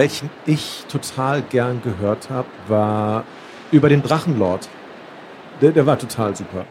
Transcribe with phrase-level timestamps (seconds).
[0.00, 3.22] welchen ich total gern gehört habe, war
[3.70, 4.66] über den Drachenlord.
[5.60, 6.64] Der, der war total super.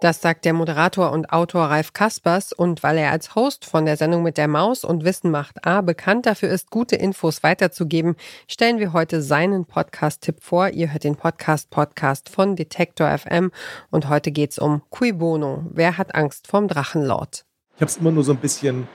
[0.00, 3.96] Das sagt der Moderator und Autor Ralf Kaspers und weil er als Host von der
[3.96, 8.16] Sendung mit der Maus und Wissen macht A bekannt dafür ist, gute Infos weiterzugeben,
[8.48, 10.70] stellen wir heute seinen Podcast-Tipp vor.
[10.70, 13.52] Ihr hört den Podcast-Podcast von Detektor FM
[13.92, 15.64] und heute geht's um Cui Bono.
[15.70, 17.46] Wer hat Angst vorm Drachenlord?
[17.76, 18.86] Ich habe es immer nur so ein bisschen,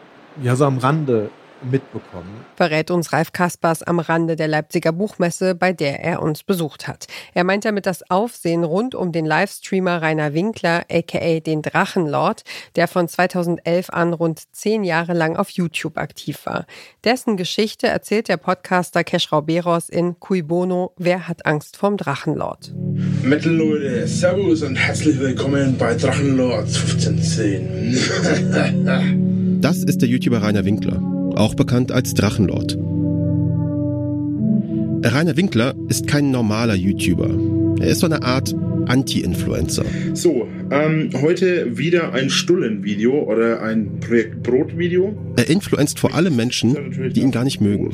[0.42, 1.30] ja, so am Rande
[1.64, 2.46] mitbekommen.
[2.56, 7.08] Verrät uns Ralf Kaspers am Rande der Leipziger Buchmesse, bei der er uns besucht hat.
[7.34, 12.44] Er meint damit das Aufsehen rund um den Livestreamer Rainer Winkler, aka den Drachenlord,
[12.76, 16.66] der von 2011 an rund zehn Jahre lang auf YouTube aktiv war.
[17.04, 22.74] Dessen Geschichte erzählt der Podcaster Keschrau Beros in Cui Bono, Wer hat Angst vorm Drachenlord?
[23.24, 29.62] Metal Leute, Servus und herzlich willkommen bei Drachenlord 1510.
[29.62, 32.78] das ist der YouTuber Rainer Winkler auch bekannt als Drachenlord.
[35.04, 37.30] Rainer Winkler ist kein normaler YouTuber.
[37.80, 38.54] Er ist so eine Art
[38.88, 39.86] Anti-Influencer.
[40.14, 45.16] So, ähm, heute wieder ein Stullen-Video oder ein Projekt Brot-Video.
[45.38, 47.92] Er influenzt vor allem Menschen, die ihn gar nicht mögen.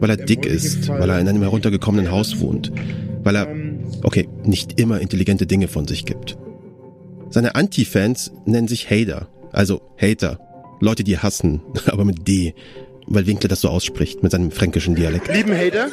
[0.00, 2.72] Weil er dick ist, weil er in einem heruntergekommenen Haus wohnt,
[3.22, 3.48] weil er,
[4.02, 6.36] okay, nicht immer intelligente Dinge von sich gibt.
[7.30, 10.38] Seine Anti-Fans nennen sich Hater, also Hater,
[10.80, 12.54] Leute, die hassen, aber mit D,
[13.06, 15.28] weil Winkler das so ausspricht mit seinem fränkischen Dialekt.
[15.34, 15.90] Lieben Hater,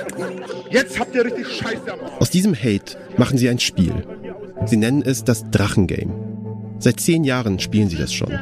[0.69, 4.05] jetzt habt ihr richtig Scheiße am Aus diesem Hate machen sie ein Spiel.
[4.65, 6.13] Sie nennen es das Drachengame.
[6.79, 8.39] Seit zehn Jahren spielen sie das schon.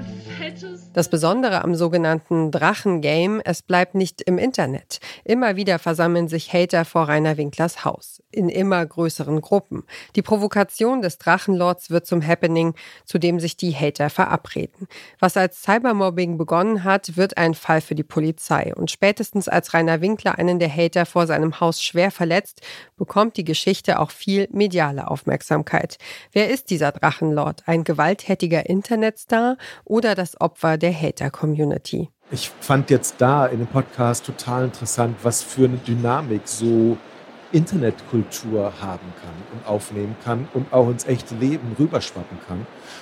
[0.91, 4.99] Das Besondere am sogenannten Drachengame, es bleibt nicht im Internet.
[5.23, 8.23] Immer wieder versammeln sich Hater vor Rainer Winklers Haus.
[8.31, 9.83] In immer größeren Gruppen.
[10.15, 12.73] Die Provokation des Drachenlords wird zum Happening,
[13.05, 14.87] zu dem sich die Hater verabreden.
[15.19, 18.73] Was als Cybermobbing begonnen hat, wird ein Fall für die Polizei.
[18.75, 22.61] Und spätestens als Rainer Winkler einen der Hater vor seinem Haus schwer verletzt,
[22.97, 25.99] bekommt die Geschichte auch viel mediale Aufmerksamkeit.
[26.31, 27.63] Wer ist dieser Drachenlord?
[27.67, 32.09] Ein gewalttätiger Internetstar oder das Opfer der Hater-Community.
[32.31, 36.97] Ich fand jetzt da in dem Podcast total interessant, was für eine Dynamik so
[37.51, 42.59] Internetkultur haben kann und aufnehmen kann und auch ins echte Leben rüberschwappen kann.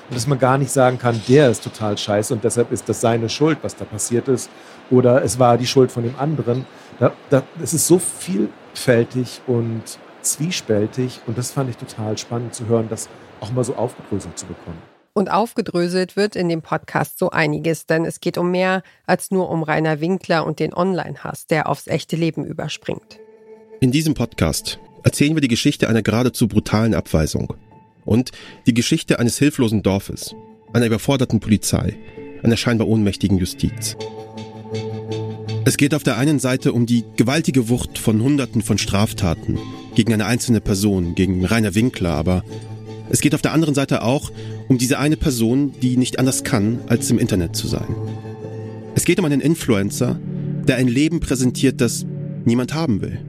[0.10, 3.02] Und dass man gar nicht sagen kann, der ist total scheiße und deshalb ist das
[3.02, 4.50] seine Schuld, was da passiert ist.
[4.90, 6.66] Oder es war die Schuld von dem anderen.
[7.00, 9.84] Da, da, es ist so vielfältig und
[10.22, 13.10] zwiespältig und das fand ich total spannend zu hören, das
[13.42, 14.97] auch mal so aufgedröselt zu bekommen.
[15.18, 19.50] Und aufgedröselt wird in dem Podcast so einiges, denn es geht um mehr als nur
[19.50, 23.18] um Rainer Winkler und den Online-Hass, der aufs echte Leben überspringt.
[23.80, 27.56] In diesem Podcast erzählen wir die Geschichte einer geradezu brutalen Abweisung
[28.06, 28.30] und
[28.68, 30.36] die Geschichte eines hilflosen Dorfes,
[30.72, 31.98] einer überforderten Polizei,
[32.44, 33.98] einer scheinbar ohnmächtigen Justiz.
[35.66, 39.58] Es geht auf der einen Seite um die gewaltige Wucht von Hunderten von Straftaten
[39.96, 42.44] gegen eine einzelne Person, gegen Rainer Winkler, aber
[43.10, 44.32] es geht auf der anderen Seite auch
[44.68, 47.96] um diese eine Person, die nicht anders kann, als im Internet zu sein.
[48.96, 50.20] Es geht um einen Influencer,
[50.68, 52.06] der ein Leben präsentiert, das
[52.46, 53.20] niemand haben will.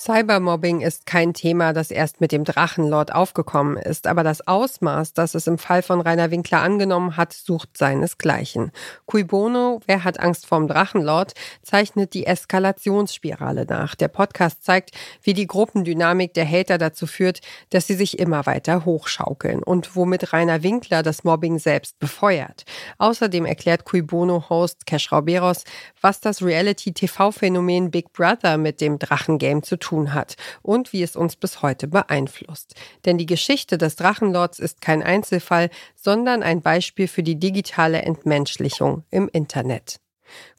[0.00, 5.34] Cybermobbing ist kein Thema, das erst mit dem Drachenlord aufgekommen ist, aber das Ausmaß, das
[5.34, 8.72] es im Fall von Rainer Winkler angenommen hat, sucht seinesgleichen.
[9.04, 13.94] Cui bono, wer hat Angst vorm Drachenlord, zeichnet die Eskalationsspirale nach.
[13.94, 18.86] Der Podcast zeigt, wie die Gruppendynamik der Hater dazu führt, dass sie sich immer weiter
[18.86, 22.64] hochschaukeln und womit Rainer Winkler das Mobbing selbst befeuert.
[22.96, 25.64] Außerdem erklärt Cui Bono-Host Cash Rauberos,
[26.00, 31.16] was das Reality-TV-Phänomen Big Brother mit dem Drachengame zu tun tun hat und wie es
[31.16, 32.74] uns bis heute beeinflusst.
[33.04, 39.04] Denn die Geschichte des Drachenlords ist kein Einzelfall, sondern ein Beispiel für die digitale Entmenschlichung
[39.10, 40.00] im Internet.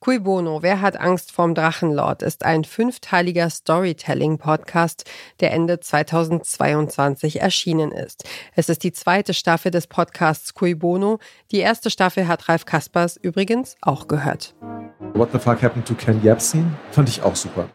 [0.02, 5.10] Cui Bono, Wer hat Angst vorm Drachenlord ist ein fünfteiliger Storytelling-Podcast,
[5.40, 8.26] der Ende 2022 erschienen ist.
[8.54, 11.20] Es ist die zweite Staffel des Podcasts Cui Bono.
[11.52, 14.56] Die erste Staffel hat Ralf Kaspers übrigens auch gehört.
[15.14, 16.78] What the fuck happened to Ken Jebsen?
[16.92, 17.70] Fand ich auch super.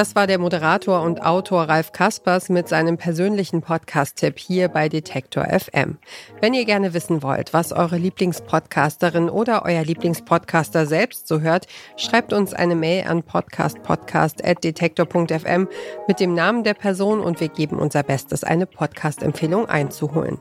[0.00, 5.44] Das war der Moderator und Autor Ralf Kaspers mit seinem persönlichen Podcast-Tipp hier bei Detektor
[5.44, 5.98] FM.
[6.40, 11.66] Wenn ihr gerne wissen wollt, was eure Lieblingspodcasterin oder euer Lieblingspodcaster selbst so hört,
[11.98, 15.68] schreibt uns eine Mail an podcastpodcast.detektor.fm
[16.08, 20.38] mit dem Namen der Person und wir geben unser Bestes, eine Podcast-Empfehlung einzuholen.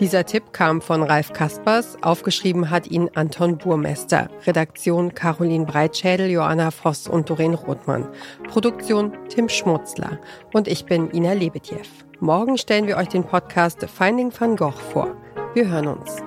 [0.00, 6.70] Dieser Tipp kam von Ralf Kaspers, aufgeschrieben hat ihn Anton Burmester, Redaktion Caroline Breitschädel, Joanna
[6.70, 8.08] Voss und Doreen Rothmann,
[8.48, 10.18] Produktion Tim Schmutzler
[10.52, 11.76] und ich bin Ina Lebetjew.
[12.20, 15.16] Morgen stellen wir euch den Podcast Finding Van Gogh vor.
[15.54, 16.22] Wir hören uns.